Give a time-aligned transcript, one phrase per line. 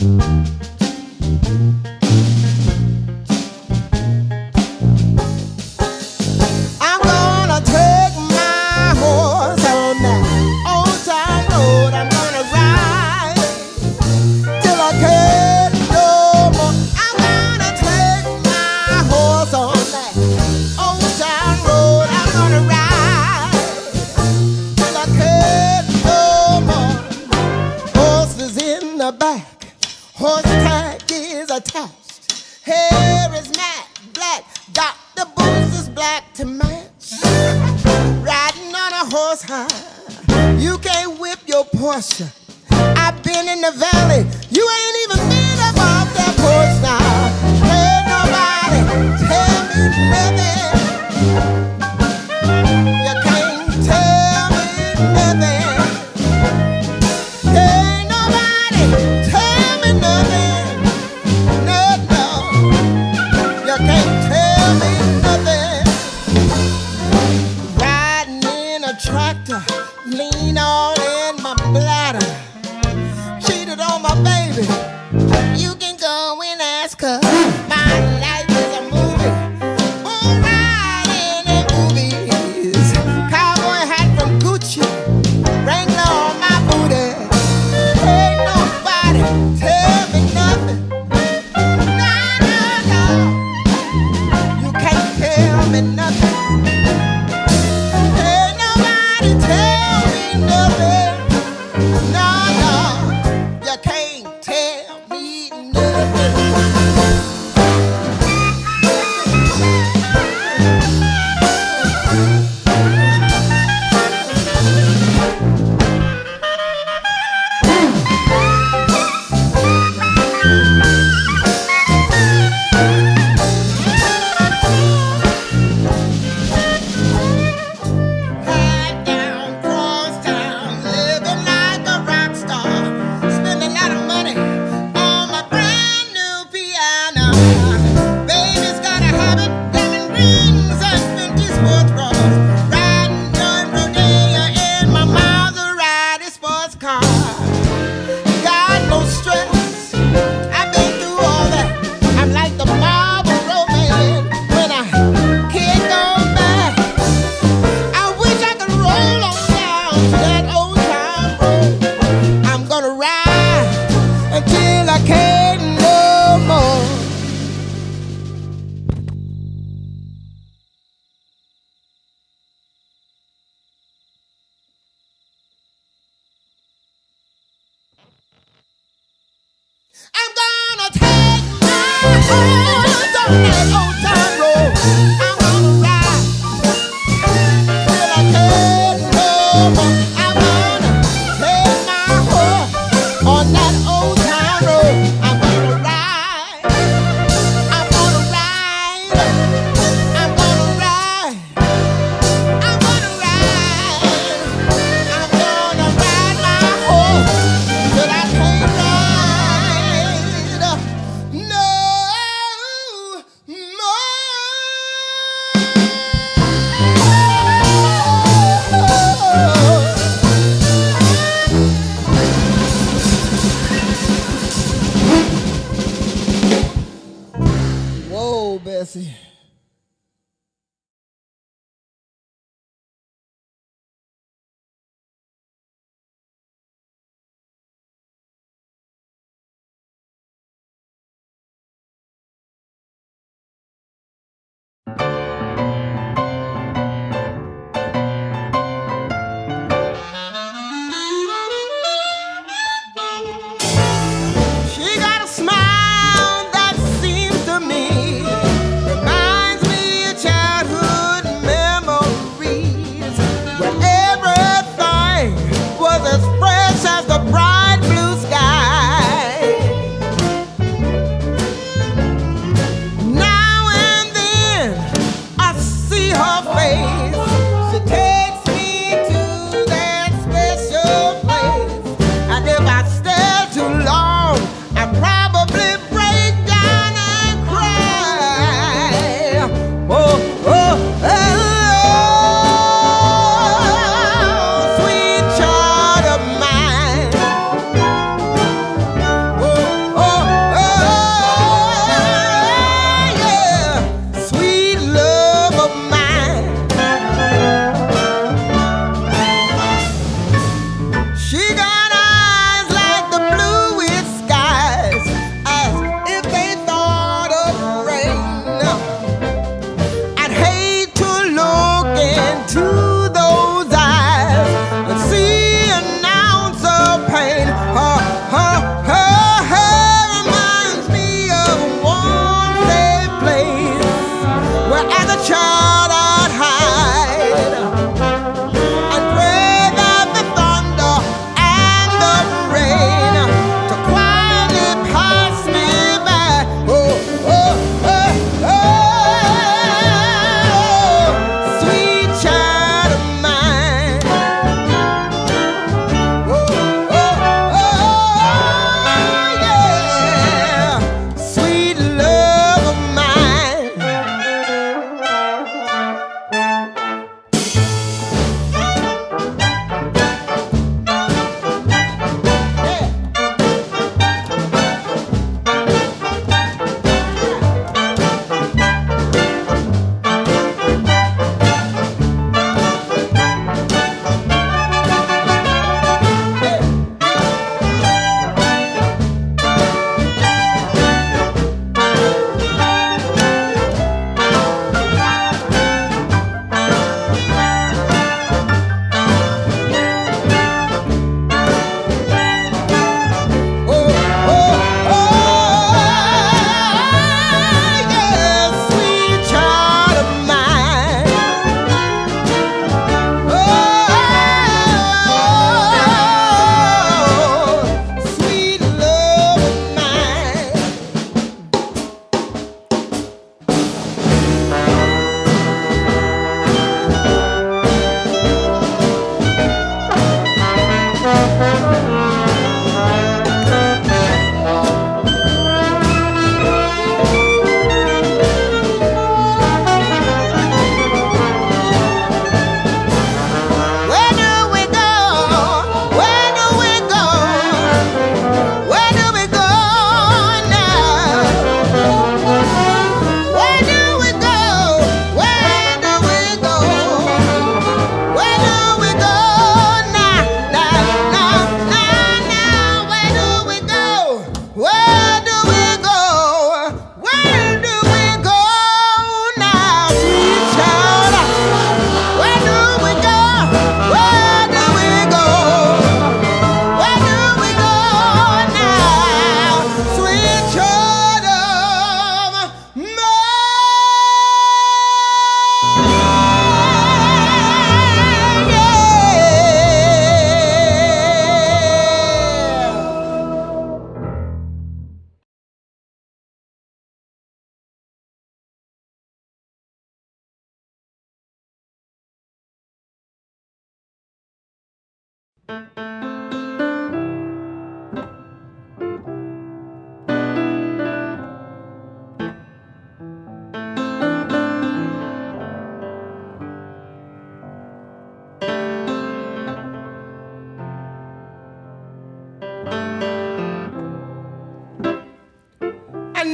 [0.00, 0.39] Mm-hmm.
[30.64, 32.62] tag is attached.
[32.64, 34.44] Hair is matte black.
[34.72, 35.26] Dr.
[35.36, 37.06] Boots is black to match.
[38.28, 40.56] Riding on a horse high.
[40.58, 42.28] You can't whip your Porsche.
[42.70, 44.22] I've been in the valley.
[44.50, 47.00] You ain't even been up off that porch now.
[47.68, 48.80] Hey, nobody
[49.28, 50.59] tell me nothing.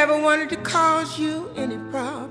[0.00, 2.29] Never wanted to cause you any problems.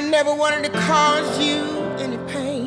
[0.00, 1.60] I never wanted to cause you
[1.98, 2.59] any pain.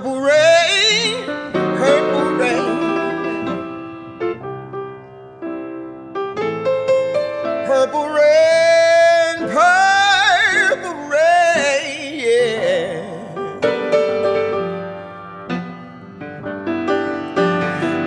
[0.00, 1.26] Purple rain,
[1.76, 2.72] purple rain.
[7.66, 13.04] Purple rain, purple rain, yeah.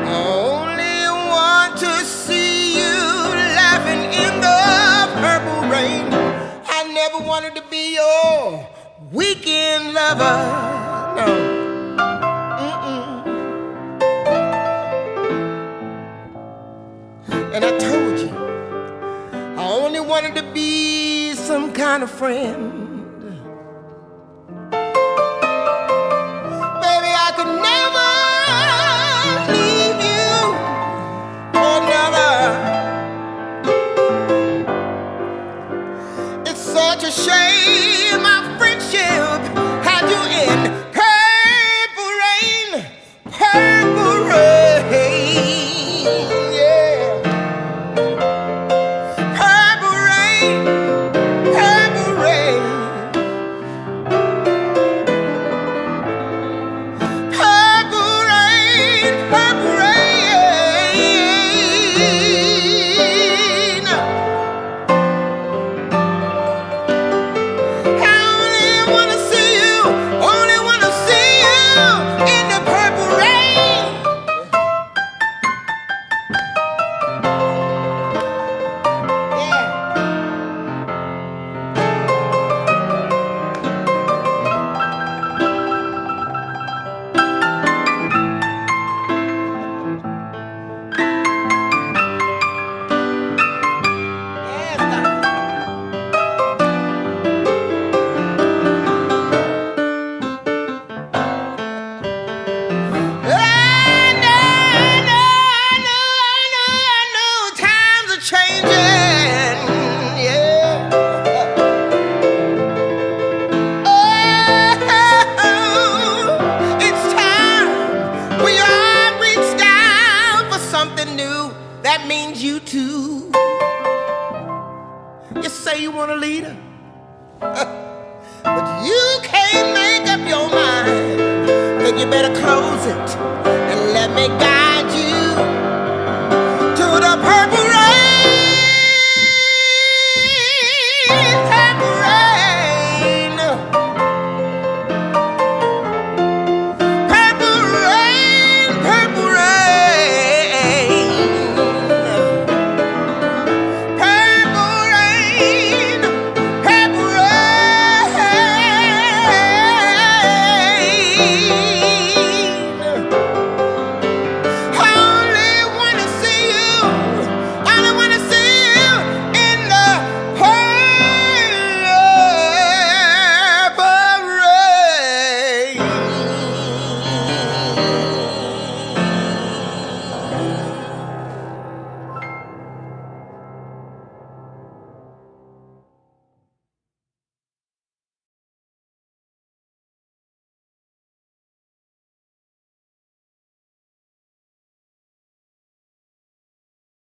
[0.03, 0.17] I
[0.49, 0.97] only
[1.29, 2.97] want to see you
[3.53, 4.61] laughing in the
[5.21, 6.11] purple rain.
[6.65, 8.67] I never wanted to be your
[9.11, 10.72] weekend lover.
[20.35, 22.82] To be some kind of friend.